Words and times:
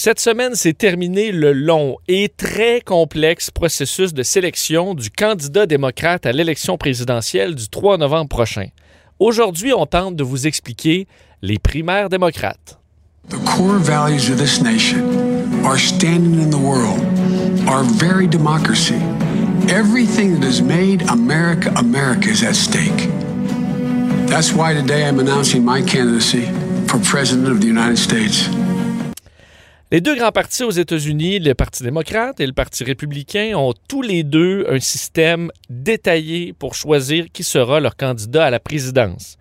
Cette 0.00 0.20
semaine 0.20 0.54
s'est 0.54 0.74
terminé 0.74 1.32
le 1.32 1.52
long 1.52 1.96
et 2.06 2.28
très 2.28 2.80
complexe 2.80 3.50
processus 3.50 4.14
de 4.14 4.22
sélection 4.22 4.94
du 4.94 5.10
candidat 5.10 5.66
démocrate 5.66 6.24
à 6.24 6.30
l'élection 6.30 6.78
présidentielle 6.78 7.56
du 7.56 7.68
3 7.68 7.98
novembre 7.98 8.28
prochain. 8.28 8.68
Aujourd'hui, 9.18 9.72
on 9.72 9.86
tente 9.86 10.14
de 10.14 10.22
vous 10.22 10.46
expliquer 10.46 11.08
les 11.42 11.58
primaires 11.58 12.10
démocrates. 12.10 12.78
The 13.28 13.44
core 13.44 13.80
values 13.80 14.30
of 14.30 14.38
this 14.38 14.62
nation, 14.62 15.02
our 15.64 15.76
standing 15.76 16.40
in 16.40 16.50
the 16.50 16.62
world, 16.62 17.00
our 17.66 17.82
very 17.82 18.28
democracy, 18.28 19.02
everything 19.68 20.38
that 20.38 20.46
has 20.46 20.62
made 20.62 21.02
America 21.10 21.72
America 21.74 22.28
is 22.28 22.44
at 22.44 22.54
stake. 22.54 23.08
That's 24.28 24.52
why 24.52 24.74
today 24.74 25.08
I'm 25.08 25.18
announcing 25.18 25.64
my 25.64 25.82
candidacy 25.82 26.46
for 26.86 27.00
President 27.00 27.48
of 27.48 27.60
the 27.60 27.66
United 27.66 27.98
States. 27.98 28.48
Les 29.90 30.02
deux 30.02 30.14
grands 30.16 30.32
partis 30.32 30.64
aux 30.64 30.70
États-Unis, 30.70 31.38
le 31.38 31.54
Parti 31.54 31.82
démocrate 31.82 32.40
et 32.40 32.46
le 32.46 32.52
Parti 32.52 32.84
républicain, 32.84 33.56
ont 33.56 33.72
tous 33.88 34.02
les 34.02 34.22
deux 34.22 34.66
un 34.68 34.80
système 34.80 35.50
détaillé 35.70 36.52
pour 36.52 36.74
choisir 36.74 37.24
qui 37.32 37.42
sera 37.42 37.80
leur 37.80 37.96
candidat 37.96 38.44
à 38.44 38.50
la 38.50 38.60
présidence. 38.60 39.38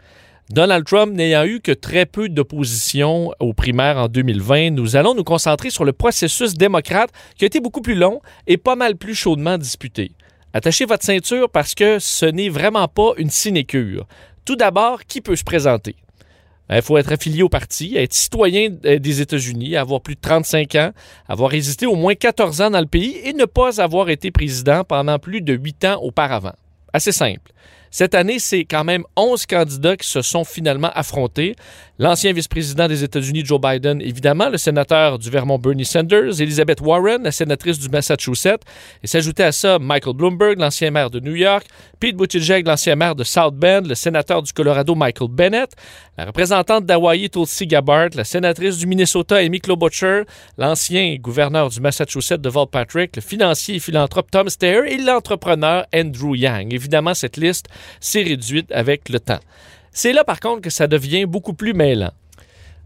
Donald 0.49 0.85
Trump 0.85 1.13
n'ayant 1.13 1.43
eu 1.43 1.59
que 1.59 1.73
très 1.73 2.05
peu 2.05 2.29
d'opposition 2.29 3.33
aux 3.41 3.51
primaires 3.51 3.97
en 3.97 4.07
2020, 4.07 4.69
nous 4.71 4.95
allons 4.95 5.15
nous 5.15 5.25
concentrer 5.25 5.69
sur 5.69 5.83
le 5.83 5.91
processus 5.91 6.53
démocrate 6.53 7.11
qui 7.37 7.43
a 7.43 7.47
été 7.47 7.59
beaucoup 7.59 7.81
plus 7.81 7.95
long 7.95 8.21
et 8.47 8.55
pas 8.55 8.77
mal 8.77 8.95
plus 8.95 9.15
chaudement 9.15 9.57
disputé. 9.57 10.13
Attachez 10.53 10.85
votre 10.85 11.03
ceinture 11.03 11.49
parce 11.49 11.75
que 11.75 11.99
ce 11.99 12.25
n'est 12.25 12.47
vraiment 12.47 12.87
pas 12.87 13.11
une 13.17 13.31
sinécure. 13.31 14.07
Tout 14.45 14.55
d'abord, 14.55 15.03
qui 15.03 15.19
peut 15.19 15.35
se 15.35 15.43
présenter? 15.43 15.97
Il 16.69 16.73
ben, 16.75 16.81
faut 16.81 16.97
être 16.97 17.13
affilié 17.13 17.43
au 17.43 17.49
parti, 17.49 17.95
être 17.95 18.13
citoyen 18.13 18.75
euh, 18.85 18.99
des 18.99 19.21
États-Unis, 19.21 19.77
avoir 19.77 20.01
plus 20.01 20.15
de 20.15 20.19
35 20.19 20.75
ans, 20.75 20.91
avoir 21.29 21.49
résisté 21.49 21.85
au 21.85 21.95
moins 21.95 22.13
14 22.13 22.61
ans 22.61 22.69
dans 22.69 22.81
le 22.81 22.87
pays 22.87 23.15
et 23.23 23.31
ne 23.31 23.45
pas 23.45 23.81
avoir 23.81 24.09
été 24.09 24.31
président 24.31 24.83
pendant 24.83 25.17
plus 25.17 25.41
de 25.41 25.53
8 25.53 25.85
ans 25.85 26.01
auparavant. 26.01 26.53
Assez 26.91 27.13
simple. 27.13 27.51
Cette 27.97 28.13
année, 28.13 28.37
c'est 28.37 28.63
quand 28.63 28.83
même 28.83 29.05
11 29.15 29.47
candidats 29.47 29.97
qui 29.97 30.07
se 30.07 30.21
sont 30.21 30.43
finalement 30.43 30.91
affrontés. 30.93 31.55
L'ancien 31.97 32.31
vice-président 32.31 32.87
des 32.87 33.03
États-Unis, 33.03 33.43
Joe 33.43 33.59
Biden, 33.59 34.03
évidemment, 34.03 34.49
le 34.49 34.59
sénateur 34.59 35.17
du 35.17 35.31
Vermont, 35.31 35.57
Bernie 35.57 35.83
Sanders, 35.83 36.39
Elizabeth 36.39 36.79
Warren, 36.79 37.23
la 37.23 37.31
sénatrice 37.31 37.79
du 37.79 37.89
Massachusetts, 37.89 38.61
et 39.01 39.07
s'ajoutait 39.07 39.45
à 39.45 39.51
ça 39.51 39.79
Michael 39.79 40.15
Bloomberg, 40.15 40.59
l'ancien 40.59 40.91
maire 40.91 41.09
de 41.09 41.19
New 41.19 41.33
York, 41.33 41.65
Pete 41.99 42.15
Buttigieg, 42.15 42.67
l'ancien 42.67 42.95
maire 42.95 43.15
de 43.15 43.23
South 43.23 43.55
Bend, 43.55 43.87
le 43.87 43.95
sénateur 43.95 44.43
du 44.43 44.53
Colorado, 44.53 44.93
Michael 44.93 45.29
Bennett, 45.31 45.71
la 46.19 46.25
représentante 46.25 46.85
d'Hawaii, 46.85 47.31
Tulsi 47.31 47.65
Gabbard, 47.65 48.09
la 48.13 48.23
sénatrice 48.23 48.77
du 48.77 48.85
Minnesota, 48.85 49.37
Amy 49.37 49.59
Klobuchar, 49.59 50.25
l'ancien 50.59 51.15
gouverneur 51.15 51.69
du 51.69 51.81
Massachusetts, 51.81 52.41
Deval 52.41 52.67
Patrick, 52.71 53.15
le 53.15 53.23
financier 53.23 53.77
et 53.77 53.79
philanthrope 53.79 54.29
Tom 54.29 54.49
Steyer 54.49 54.81
et 54.85 54.97
l'entrepreneur 54.97 55.87
Andrew 55.95 56.35
Yang. 56.35 56.75
Évidemment, 56.75 57.15
cette 57.15 57.37
liste 57.37 57.65
s'est 57.99 58.23
réduite 58.23 58.71
avec 58.71 59.09
le 59.09 59.19
temps. 59.19 59.39
C'est 59.91 60.13
là, 60.13 60.23
par 60.23 60.39
contre, 60.39 60.61
que 60.61 60.69
ça 60.69 60.87
devient 60.87 61.25
beaucoup 61.25 61.53
plus 61.53 61.73
mêlant. 61.73 62.11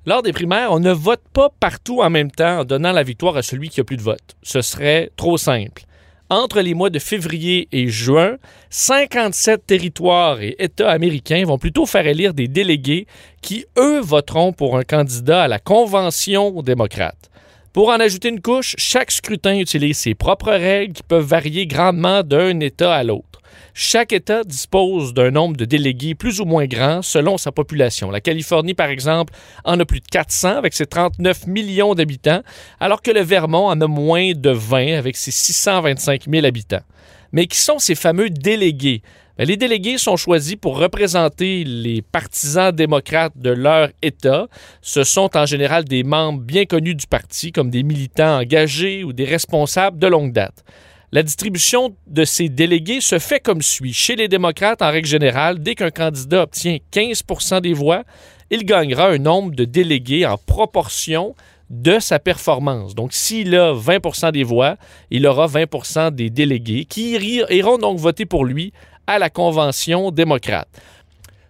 Lors 0.05 0.23
des 0.23 0.33
primaires, 0.33 0.71
on 0.71 0.79
ne 0.79 0.91
vote 0.91 1.21
pas 1.33 1.49
partout 1.59 2.01
en 2.01 2.09
même 2.09 2.31
temps 2.31 2.59
en 2.59 2.65
donnant 2.65 2.91
la 2.91 3.03
victoire 3.03 3.37
à 3.37 3.43
celui 3.43 3.69
qui 3.69 3.81
a 3.81 3.83
plus 3.83 3.97
de 3.97 4.01
votes. 4.01 4.35
Ce 4.41 4.61
serait 4.61 5.11
trop 5.15 5.37
simple. 5.37 5.83
Entre 6.31 6.61
les 6.61 6.73
mois 6.73 6.89
de 6.89 6.97
février 6.97 7.67
et 7.73 7.89
juin, 7.89 8.37
57 8.69 9.67
territoires 9.67 10.41
et 10.41 10.55
États 10.59 10.89
américains 10.89 11.43
vont 11.43 11.57
plutôt 11.57 11.85
faire 11.85 12.07
élire 12.07 12.33
des 12.33 12.47
délégués 12.47 13.05
qui, 13.41 13.65
eux, 13.77 13.99
voteront 13.99 14.53
pour 14.53 14.77
un 14.77 14.83
candidat 14.83 15.43
à 15.43 15.47
la 15.49 15.59
Convention 15.59 16.61
démocrate. 16.61 17.30
Pour 17.73 17.87
en 17.87 18.01
ajouter 18.01 18.27
une 18.27 18.41
couche, 18.41 18.75
chaque 18.77 19.11
scrutin 19.11 19.57
utilise 19.57 19.97
ses 19.97 20.13
propres 20.13 20.51
règles 20.51 20.91
qui 20.91 21.03
peuvent 21.03 21.23
varier 21.23 21.67
grandement 21.67 22.21
d'un 22.21 22.59
État 22.59 22.93
à 22.93 23.01
l'autre. 23.05 23.41
Chaque 23.73 24.11
État 24.11 24.43
dispose 24.43 25.13
d'un 25.13 25.31
nombre 25.31 25.55
de 25.55 25.63
délégués 25.63 26.13
plus 26.13 26.41
ou 26.41 26.45
moins 26.45 26.65
grand 26.65 27.01
selon 27.01 27.37
sa 27.37 27.53
population. 27.53 28.11
La 28.11 28.19
Californie, 28.19 28.73
par 28.73 28.89
exemple, 28.89 29.33
en 29.63 29.79
a 29.79 29.85
plus 29.85 30.01
de 30.01 30.07
400 30.11 30.57
avec 30.57 30.73
ses 30.73 30.85
39 30.85 31.47
millions 31.47 31.95
d'habitants, 31.95 32.41
alors 32.81 33.01
que 33.01 33.11
le 33.11 33.21
Vermont 33.21 33.67
en 33.67 33.79
a 33.79 33.87
moins 33.87 34.33
de 34.33 34.49
20 34.49 34.97
avec 34.97 35.15
ses 35.15 35.31
625 35.31 36.23
000 36.29 36.45
habitants. 36.45 36.83
Mais 37.31 37.47
qui 37.47 37.57
sont 37.57 37.79
ces 37.79 37.95
fameux 37.95 38.29
délégués? 38.29 39.01
Les 39.43 39.57
délégués 39.57 39.97
sont 39.97 40.17
choisis 40.17 40.55
pour 40.55 40.77
représenter 40.77 41.63
les 41.63 42.03
partisans 42.03 42.71
démocrates 42.71 43.35
de 43.35 43.49
leur 43.49 43.89
État. 44.03 44.47
Ce 44.83 45.03
sont 45.03 45.35
en 45.35 45.47
général 45.47 45.83
des 45.83 46.03
membres 46.03 46.41
bien 46.41 46.65
connus 46.65 46.93
du 46.93 47.07
parti, 47.07 47.51
comme 47.51 47.71
des 47.71 47.81
militants 47.81 48.37
engagés 48.37 49.03
ou 49.03 49.13
des 49.13 49.25
responsables 49.25 49.97
de 49.97 50.05
longue 50.05 50.31
date. 50.31 50.63
La 51.11 51.23
distribution 51.23 51.95
de 52.05 52.23
ces 52.23 52.49
délégués 52.49 53.01
se 53.01 53.17
fait 53.17 53.39
comme 53.39 53.63
suit. 53.63 53.93
Chez 53.93 54.15
les 54.15 54.27
démocrates, 54.27 54.83
en 54.83 54.91
règle 54.91 55.07
générale, 55.07 55.57
dès 55.57 55.73
qu'un 55.73 55.89
candidat 55.89 56.43
obtient 56.43 56.77
15% 56.93 57.61
des 57.61 57.73
voix, 57.73 58.03
il 58.51 58.63
gagnera 58.63 59.07
un 59.07 59.17
nombre 59.17 59.55
de 59.55 59.65
délégués 59.65 60.23
en 60.23 60.37
proportion 60.37 61.33
de 61.71 61.99
sa 61.99 62.19
performance. 62.19 62.93
Donc, 62.95 63.13
s'il 63.13 63.55
a 63.55 63.73
20% 63.73 64.33
des 64.33 64.43
voix, 64.43 64.75
il 65.09 65.25
aura 65.25 65.47
20% 65.47 66.11
des 66.11 66.29
délégués 66.29 66.83
qui 66.83 67.13
iront 67.13 67.77
donc 67.77 67.97
voter 67.97 68.25
pour 68.25 68.43
lui 68.43 68.73
à 69.07 69.17
la 69.17 69.29
Convention 69.29 70.11
démocrate. 70.11 70.67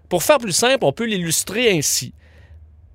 Pour 0.10 0.22
faire 0.22 0.38
plus 0.38 0.52
simple, 0.52 0.86
on 0.86 0.92
peut 0.92 1.06
l'illustrer 1.06 1.76
ainsi. 1.76 2.14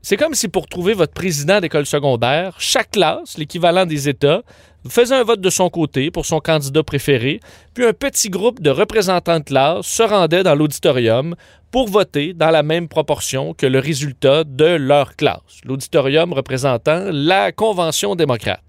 C'est 0.08 0.16
comme 0.16 0.34
si 0.34 0.46
pour 0.46 0.68
trouver 0.68 0.94
votre 0.94 1.12
président 1.12 1.58
d'école 1.58 1.84
secondaire, 1.84 2.54
chaque 2.60 2.92
classe, 2.92 3.38
l'équivalent 3.38 3.86
des 3.86 4.08
États, 4.08 4.42
faisait 4.88 5.16
un 5.16 5.24
vote 5.24 5.40
de 5.40 5.50
son 5.50 5.68
côté 5.68 6.12
pour 6.12 6.26
son 6.26 6.38
candidat 6.38 6.84
préféré, 6.84 7.40
puis 7.74 7.84
un 7.84 7.92
petit 7.92 8.30
groupe 8.30 8.62
de 8.62 8.70
représentants 8.70 9.40
de 9.40 9.44
classe 9.44 9.84
se 9.84 10.04
rendait 10.04 10.44
dans 10.44 10.54
l'auditorium 10.54 11.34
pour 11.72 11.88
voter 11.88 12.34
dans 12.34 12.52
la 12.52 12.62
même 12.62 12.86
proportion 12.86 13.52
que 13.52 13.66
le 13.66 13.80
résultat 13.80 14.44
de 14.44 14.76
leur 14.76 15.16
classe, 15.16 15.40
l'auditorium 15.64 16.32
représentant 16.32 17.06
la 17.10 17.50
Convention 17.50 18.14
démocrate. 18.14 18.62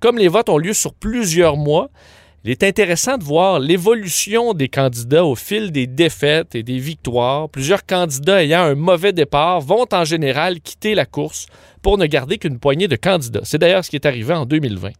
Comme 0.00 0.16
les 0.16 0.28
votes 0.28 0.48
ont 0.48 0.56
lieu 0.56 0.72
sur 0.72 0.94
plusieurs 0.94 1.58
mois, 1.58 1.90
il 2.44 2.50
est 2.50 2.62
intéressant 2.62 3.16
de 3.16 3.24
voir 3.24 3.58
l'évolution 3.58 4.52
des 4.52 4.68
candidats 4.68 5.24
au 5.24 5.34
fil 5.34 5.72
des 5.72 5.86
défaites 5.86 6.54
et 6.54 6.62
des 6.62 6.78
victoires. 6.78 7.48
Plusieurs 7.48 7.86
candidats 7.86 8.44
ayant 8.44 8.64
un 8.64 8.74
mauvais 8.74 9.14
départ 9.14 9.62
vont 9.62 9.86
en 9.90 10.04
général 10.04 10.60
quitter 10.60 10.94
la 10.94 11.06
course 11.06 11.46
pour 11.80 11.96
ne 11.96 12.04
garder 12.04 12.36
qu'une 12.36 12.58
poignée 12.58 12.86
de 12.86 12.96
candidats. 12.96 13.40
C'est 13.44 13.56
d'ailleurs 13.56 13.82
ce 13.82 13.88
qui 13.88 13.96
est 13.96 14.04
arrivé 14.04 14.34
en 14.34 14.44
2020. 14.44 14.90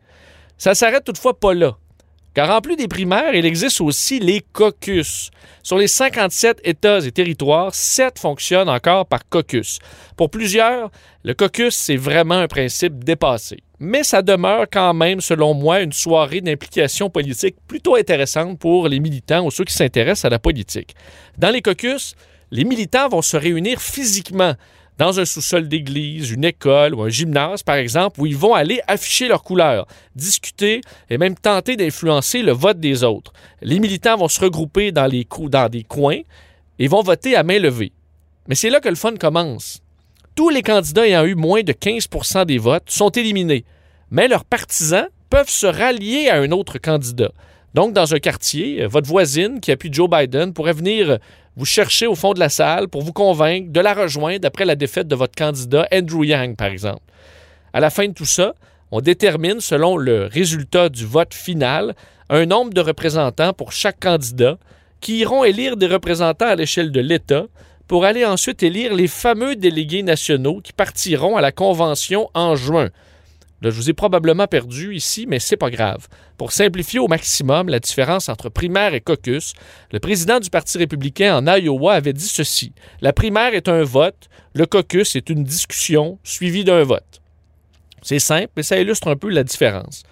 Ça 0.56 0.74
s'arrête 0.74 1.04
toutefois 1.04 1.38
pas 1.38 1.52
là. 1.52 1.76
Car 2.32 2.48
en 2.50 2.62
plus 2.62 2.76
des 2.76 2.88
primaires, 2.88 3.34
il 3.34 3.44
existe 3.44 3.82
aussi 3.82 4.20
les 4.20 4.40
caucus. 4.40 5.30
Sur 5.62 5.76
les 5.76 5.86
57 5.86 6.62
États 6.64 7.00
et 7.00 7.12
territoires, 7.12 7.74
7 7.74 8.18
fonctionnent 8.18 8.70
encore 8.70 9.04
par 9.04 9.28
caucus. 9.28 9.80
Pour 10.16 10.30
plusieurs, 10.30 10.90
le 11.24 11.34
caucus, 11.34 11.76
c'est 11.76 11.96
vraiment 11.96 12.36
un 12.36 12.48
principe 12.48 13.04
dépassé. 13.04 13.58
Mais 13.84 14.02
ça 14.02 14.22
demeure 14.22 14.64
quand 14.72 14.94
même, 14.94 15.20
selon 15.20 15.52
moi, 15.52 15.82
une 15.82 15.92
soirée 15.92 16.40
d'implication 16.40 17.10
politique 17.10 17.56
plutôt 17.68 17.96
intéressante 17.96 18.58
pour 18.58 18.88
les 18.88 18.98
militants 18.98 19.44
ou 19.44 19.50
ceux 19.50 19.64
qui 19.64 19.74
s'intéressent 19.74 20.24
à 20.24 20.30
la 20.30 20.38
politique. 20.38 20.94
Dans 21.36 21.50
les 21.50 21.60
caucus, 21.60 22.14
les 22.50 22.64
militants 22.64 23.10
vont 23.10 23.20
se 23.20 23.36
réunir 23.36 23.82
physiquement 23.82 24.54
dans 24.96 25.20
un 25.20 25.26
sous-sol 25.26 25.68
d'église, 25.68 26.30
une 26.30 26.46
école 26.46 26.94
ou 26.94 27.02
un 27.02 27.10
gymnase, 27.10 27.62
par 27.62 27.76
exemple, 27.76 28.22
où 28.22 28.26
ils 28.26 28.36
vont 28.36 28.54
aller 28.54 28.80
afficher 28.86 29.28
leurs 29.28 29.42
couleurs, 29.42 29.86
discuter 30.16 30.80
et 31.10 31.18
même 31.18 31.34
tenter 31.34 31.76
d'influencer 31.76 32.40
le 32.40 32.52
vote 32.52 32.80
des 32.80 33.04
autres. 33.04 33.34
Les 33.60 33.80
militants 33.80 34.16
vont 34.16 34.28
se 34.28 34.40
regrouper 34.40 34.92
dans, 34.92 35.08
des 35.08 35.84
coins 35.84 36.20
et 36.78 36.88
vont 36.88 37.02
voter 37.02 37.36
à 37.36 37.42
main 37.42 37.58
levée. 37.58 37.92
Mais 38.48 38.54
c'est 38.54 38.70
là 38.70 38.80
que 38.80 38.88
le 38.88 38.94
fun 38.94 39.16
commence. 39.16 39.82
Tous 40.34 40.48
les 40.48 40.62
candidats 40.62 41.06
ayant 41.06 41.26
eu 41.26 41.34
moins 41.34 41.62
de 41.62 41.72
15% 41.72 42.46
des 42.46 42.58
votes 42.58 42.88
sont 42.88 43.10
éliminés, 43.10 43.66
mais 44.14 44.28
leurs 44.28 44.44
partisans 44.44 45.08
peuvent 45.28 45.50
se 45.50 45.66
rallier 45.66 46.28
à 46.28 46.36
un 46.36 46.52
autre 46.52 46.78
candidat. 46.78 47.32
Donc, 47.74 47.92
dans 47.92 48.14
un 48.14 48.20
quartier, 48.20 48.86
votre 48.86 49.08
voisine 49.08 49.58
qui 49.58 49.72
appuie 49.72 49.92
Joe 49.92 50.08
Biden 50.08 50.52
pourrait 50.52 50.72
venir 50.72 51.18
vous 51.56 51.64
cherchez 51.64 52.06
au 52.06 52.14
fond 52.14 52.32
de 52.32 52.38
la 52.38 52.48
salle 52.48 52.86
pour 52.86 53.02
vous 53.02 53.12
convaincre 53.12 53.72
de 53.72 53.80
la 53.80 53.92
rejoindre 53.92 54.46
après 54.46 54.64
la 54.64 54.76
défaite 54.76 55.08
de 55.08 55.16
votre 55.16 55.34
candidat 55.34 55.88
Andrew 55.92 56.24
Yang, 56.24 56.56
par 56.56 56.68
exemple. 56.68 57.02
À 57.72 57.80
la 57.80 57.90
fin 57.90 58.06
de 58.06 58.12
tout 58.12 58.24
ça, 58.24 58.54
on 58.92 59.00
détermine, 59.00 59.60
selon 59.60 59.96
le 59.96 60.26
résultat 60.26 60.88
du 60.88 61.04
vote 61.04 61.34
final, 61.34 61.96
un 62.30 62.46
nombre 62.46 62.72
de 62.72 62.80
représentants 62.80 63.52
pour 63.52 63.72
chaque 63.72 63.98
candidat 63.98 64.58
qui 65.00 65.18
iront 65.18 65.42
élire 65.42 65.76
des 65.76 65.88
représentants 65.88 66.46
à 66.46 66.54
l'échelle 66.54 66.92
de 66.92 67.00
l'État 67.00 67.46
pour 67.88 68.04
aller 68.04 68.24
ensuite 68.24 68.62
élire 68.62 68.94
les 68.94 69.08
fameux 69.08 69.56
délégués 69.56 70.04
nationaux 70.04 70.60
qui 70.62 70.72
partiront 70.72 71.36
à 71.36 71.40
la 71.40 71.50
convention 71.50 72.30
en 72.34 72.54
juin 72.54 72.90
je 73.70 73.76
vous 73.76 73.90
ai 73.90 73.92
probablement 73.92 74.46
perdu 74.46 74.94
ici, 74.94 75.26
mais 75.28 75.38
c'est 75.38 75.56
pas 75.56 75.70
grave. 75.70 76.08
Pour 76.36 76.52
simplifier 76.52 76.98
au 76.98 77.08
maximum 77.08 77.68
la 77.68 77.80
différence 77.80 78.28
entre 78.28 78.48
primaire 78.48 78.94
et 78.94 79.00
caucus, 79.00 79.54
le 79.92 80.00
président 80.00 80.40
du 80.40 80.50
Parti 80.50 80.78
républicain 80.78 81.36
en 81.36 81.46
Iowa 81.46 81.94
avait 81.94 82.12
dit 82.12 82.28
ceci. 82.28 82.72
La 83.00 83.12
primaire 83.12 83.54
est 83.54 83.68
un 83.68 83.82
vote, 83.82 84.28
le 84.54 84.66
caucus 84.66 85.16
est 85.16 85.30
une 85.30 85.44
discussion 85.44 86.18
suivie 86.22 86.64
d'un 86.64 86.82
vote. 86.82 87.20
C'est 88.02 88.18
simple, 88.18 88.50
mais 88.56 88.62
ça 88.62 88.78
illustre 88.78 89.08
un 89.08 89.16
peu 89.16 89.30
la 89.30 89.44
différence. 89.44 90.02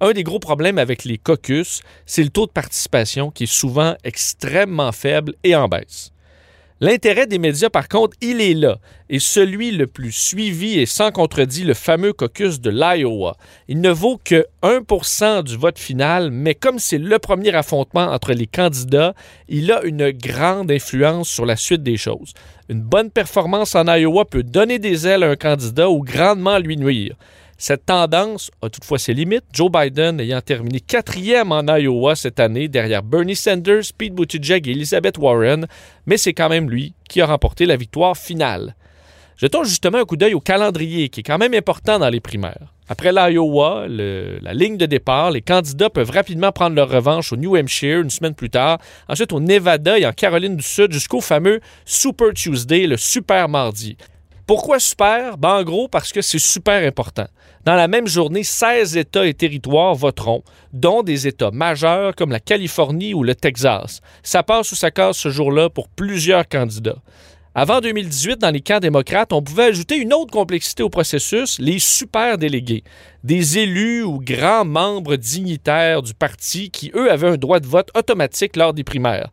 Un 0.00 0.12
des 0.12 0.22
gros 0.22 0.38
problèmes 0.38 0.78
avec 0.78 1.04
les 1.04 1.18
caucus, 1.18 1.82
c'est 2.06 2.22
le 2.22 2.30
taux 2.30 2.46
de 2.46 2.52
participation 2.52 3.30
qui 3.30 3.44
est 3.44 3.52
souvent 3.52 3.96
extrêmement 4.04 4.92
faible 4.92 5.34
et 5.44 5.54
en 5.54 5.68
baisse. 5.68 6.12
L'intérêt 6.82 7.26
des 7.26 7.38
médias, 7.38 7.68
par 7.68 7.88
contre, 7.88 8.16
il 8.22 8.40
est 8.40 8.54
là, 8.54 8.78
et 9.10 9.18
celui 9.18 9.70
le 9.70 9.86
plus 9.86 10.12
suivi 10.12 10.78
et 10.78 10.86
sans 10.86 11.10
contredit 11.10 11.64
le 11.64 11.74
fameux 11.74 12.14
caucus 12.14 12.58
de 12.58 12.70
l'Iowa. 12.70 13.36
Il 13.68 13.82
ne 13.82 13.90
vaut 13.90 14.18
que 14.24 14.46
1% 14.62 15.42
du 15.42 15.58
vote 15.58 15.78
final, 15.78 16.30
mais 16.30 16.54
comme 16.54 16.78
c'est 16.78 16.96
le 16.96 17.18
premier 17.18 17.54
affrontement 17.54 18.06
entre 18.06 18.32
les 18.32 18.46
candidats, 18.46 19.14
il 19.46 19.70
a 19.70 19.82
une 19.82 20.10
grande 20.10 20.70
influence 20.70 21.28
sur 21.28 21.44
la 21.44 21.56
suite 21.56 21.82
des 21.82 21.98
choses. 21.98 22.32
Une 22.70 22.80
bonne 22.80 23.10
performance 23.10 23.74
en 23.74 23.84
Iowa 23.86 24.24
peut 24.24 24.42
donner 24.42 24.78
des 24.78 25.06
ailes 25.06 25.24
à 25.24 25.28
un 25.28 25.36
candidat 25.36 25.90
ou 25.90 26.02
grandement 26.02 26.58
lui 26.58 26.78
nuire. 26.78 27.14
Cette 27.62 27.84
tendance 27.84 28.50
a 28.62 28.70
toutefois 28.70 28.98
ses 28.98 29.12
limites, 29.12 29.44
Joe 29.52 29.70
Biden 29.70 30.18
ayant 30.18 30.40
terminé 30.40 30.80
quatrième 30.80 31.52
en 31.52 31.60
Iowa 31.60 32.16
cette 32.16 32.40
année 32.40 32.68
derrière 32.68 33.02
Bernie 33.02 33.36
Sanders, 33.36 33.82
Pete 33.98 34.14
Buttigieg 34.14 34.66
et 34.66 34.70
Elizabeth 34.70 35.18
Warren, 35.18 35.66
mais 36.06 36.16
c'est 36.16 36.32
quand 36.32 36.48
même 36.48 36.70
lui 36.70 36.94
qui 37.06 37.20
a 37.20 37.26
remporté 37.26 37.66
la 37.66 37.76
victoire 37.76 38.16
finale. 38.16 38.74
Jetons 39.36 39.64
justement 39.64 39.98
un 39.98 40.04
coup 40.06 40.16
d'œil 40.16 40.32
au 40.32 40.40
calendrier 40.40 41.10
qui 41.10 41.20
est 41.20 41.22
quand 41.22 41.36
même 41.36 41.52
important 41.52 41.98
dans 41.98 42.08
les 42.08 42.20
primaires. 42.20 42.72
Après 42.88 43.12
l'Iowa, 43.12 43.84
la 43.88 44.54
ligne 44.54 44.78
de 44.78 44.86
départ, 44.86 45.30
les 45.30 45.42
candidats 45.42 45.90
peuvent 45.90 46.10
rapidement 46.10 46.52
prendre 46.52 46.76
leur 46.76 46.88
revanche 46.88 47.30
au 47.30 47.36
New 47.36 47.58
Hampshire 47.58 48.00
une 48.00 48.08
semaine 48.08 48.34
plus 48.34 48.48
tard, 48.48 48.78
ensuite 49.06 49.34
au 49.34 49.40
Nevada 49.40 49.98
et 49.98 50.06
en 50.06 50.12
Caroline 50.12 50.56
du 50.56 50.64
Sud 50.64 50.92
jusqu'au 50.92 51.20
fameux 51.20 51.60
Super 51.84 52.32
Tuesday, 52.32 52.86
le 52.86 52.96
Super 52.96 53.50
Mardi. 53.50 53.98
Pourquoi 54.50 54.80
super? 54.80 55.38
Ben, 55.38 55.60
en 55.60 55.62
gros, 55.62 55.86
parce 55.86 56.12
que 56.12 56.22
c'est 56.22 56.40
super 56.40 56.84
important. 56.84 57.28
Dans 57.64 57.76
la 57.76 57.86
même 57.86 58.08
journée, 58.08 58.42
16 58.42 58.96
États 58.96 59.24
et 59.24 59.32
territoires 59.32 59.94
voteront, 59.94 60.42
dont 60.72 61.04
des 61.04 61.28
États 61.28 61.52
majeurs 61.52 62.16
comme 62.16 62.32
la 62.32 62.40
Californie 62.40 63.14
ou 63.14 63.22
le 63.22 63.36
Texas. 63.36 64.00
Ça 64.24 64.42
passe 64.42 64.72
ou 64.72 64.74
ça 64.74 64.90
casse 64.90 65.18
ce 65.18 65.28
jour-là 65.28 65.70
pour 65.70 65.88
plusieurs 65.88 66.48
candidats. 66.48 66.98
Avant 67.54 67.80
2018, 67.80 68.40
dans 68.40 68.50
les 68.50 68.60
camps 68.60 68.80
démocrates, 68.80 69.32
on 69.32 69.40
pouvait 69.40 69.66
ajouter 69.66 69.98
une 69.98 70.12
autre 70.12 70.32
complexité 70.32 70.82
au 70.82 70.90
processus, 70.90 71.60
les 71.60 71.78
super 71.78 72.36
délégués, 72.36 72.82
des 73.22 73.58
élus 73.58 74.02
ou 74.02 74.18
grands 74.18 74.64
membres 74.64 75.14
dignitaires 75.14 76.02
du 76.02 76.12
parti 76.12 76.72
qui, 76.72 76.90
eux, 76.96 77.12
avaient 77.12 77.28
un 77.28 77.36
droit 77.36 77.60
de 77.60 77.68
vote 77.68 77.90
automatique 77.96 78.56
lors 78.56 78.74
des 78.74 78.82
primaires. 78.82 79.30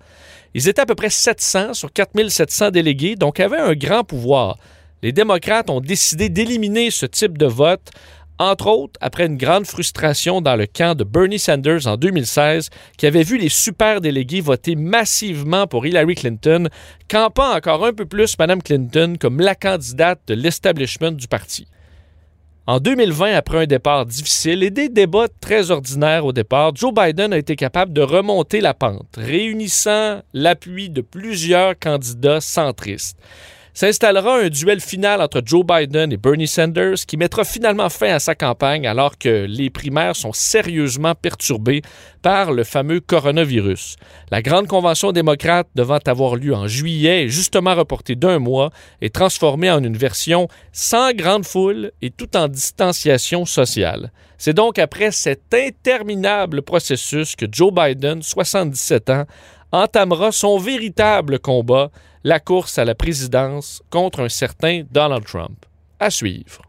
Ils 0.53 0.69
étaient 0.69 0.81
à 0.81 0.85
peu 0.85 0.93
près 0.93 1.09
700 1.09 1.73
sur 1.73 1.91
4700 1.91 2.69
délégués, 2.69 3.15
donc 3.15 3.39
avaient 3.39 3.57
un 3.57 3.73
grand 3.73 4.03
pouvoir 4.03 4.57
les 5.03 5.11
démocrates 5.11 5.69
ont 5.69 5.81
décidé 5.81 6.29
d'éliminer 6.29 6.89
ce 6.89 7.05
type 7.05 7.37
de 7.37 7.45
vote, 7.45 7.91
entre 8.39 8.67
autres 8.67 8.99
après 9.01 9.25
une 9.25 9.37
grande 9.37 9.65
frustration 9.65 10.41
dans 10.41 10.55
le 10.55 10.67
camp 10.67 10.95
de 10.95 11.03
Bernie 11.03 11.39
Sanders 11.39 11.87
en 11.87 11.97
2016, 11.97 12.69
qui 12.97 13.05
avait 13.05 13.23
vu 13.23 13.37
les 13.37 13.49
super 13.49 14.01
délégués 14.01 14.41
voter 14.41 14.75
massivement 14.75 15.67
pour 15.67 15.85
Hillary 15.85 16.15
Clinton, 16.15 16.67
campant 17.09 17.55
encore 17.55 17.85
un 17.85 17.93
peu 17.93 18.05
plus 18.05 18.37
Mme 18.37 18.61
Clinton 18.61 19.15
comme 19.19 19.39
la 19.39 19.55
candidate 19.55 20.19
de 20.27 20.33
l'establishment 20.33 21.11
du 21.11 21.27
parti. 21.27 21.67
En 22.67 22.79
2020, 22.79 23.33
après 23.33 23.63
un 23.63 23.65
départ 23.65 24.05
difficile 24.05 24.61
et 24.61 24.71
des 24.71 24.89
débats 24.89 25.29
très 25.39 25.71
ordinaires 25.71 26.25
au 26.25 26.33
départ, 26.33 26.75
Joe 26.75 26.93
Biden 26.93 27.31
a 27.31 27.37
été 27.37 27.55
capable 27.55 27.93
de 27.93 28.01
remonter 28.01 28.59
la 28.59 28.73
pente, 28.73 29.15
réunissant 29.15 30.21
l'appui 30.33 30.89
de 30.89 31.01
plusieurs 31.01 31.79
candidats 31.79 32.41
centristes 32.41 33.17
s'installera 33.77 34.39
un 34.39 34.49
duel 34.49 34.81
final 34.81 35.21
entre 35.21 35.43
Joe 35.45 35.63
Biden 35.63 36.11
et 36.11 36.17
Bernie 36.17 36.47
Sanders 36.47 37.05
qui 37.05 37.15
mettra 37.15 37.43
finalement 37.43 37.89
fin 37.89 38.07
à 38.07 38.17
sa 38.17 38.33
campagne 38.33 38.87
alors 38.87 39.19
que 39.19 39.45
les 39.47 39.69
primaires 39.69 40.15
sont 40.15 40.33
sérieusement 40.33 41.13
perturbées 41.13 41.83
par 42.23 42.53
le 42.53 42.63
fameux 42.63 43.01
coronavirus. 43.01 43.97
La 44.31 44.41
grande 44.41 44.65
convention 44.65 45.11
démocrate 45.11 45.67
devant 45.75 45.99
avoir 46.07 46.37
lieu 46.37 46.55
en 46.55 46.65
juillet 46.65 47.29
justement 47.29 47.75
reportée 47.75 48.15
d'un 48.15 48.39
mois 48.39 48.71
et 48.99 49.11
transformée 49.11 49.69
en 49.69 49.83
une 49.83 49.95
version 49.95 50.47
sans 50.71 51.13
grande 51.13 51.45
foule 51.45 51.91
et 52.01 52.09
tout 52.09 52.35
en 52.35 52.47
distanciation 52.47 53.45
sociale. 53.45 54.11
C'est 54.39 54.55
donc 54.55 54.79
après 54.79 55.11
cet 55.11 55.53
interminable 55.53 56.63
processus 56.63 57.35
que 57.35 57.45
Joe 57.51 57.71
Biden, 57.71 58.23
77 58.23 59.11
ans, 59.11 59.25
entamera 59.71 60.31
son 60.31 60.57
véritable 60.57 61.37
combat, 61.39 61.91
la 62.27 62.41
course 62.41 62.77
à 62.77 62.83
la 62.83 62.93
présidence 62.93 63.81
contre 63.89 64.19
un 64.19 64.27
certain 64.27 64.83
Donald 64.91 65.23
Trump. 65.23 65.65
À 65.97 66.09
suivre. 66.09 66.65